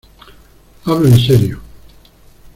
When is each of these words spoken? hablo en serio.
hablo 0.85 1.09
en 1.09 1.19
serio. 1.19 1.61